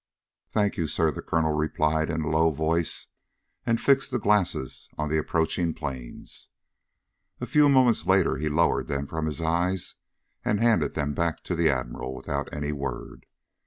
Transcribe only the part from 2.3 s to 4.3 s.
voice, and fixed the